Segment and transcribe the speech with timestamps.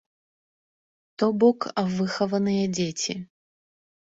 [1.17, 1.67] То бок,
[1.99, 3.13] выхаваныя дзеці.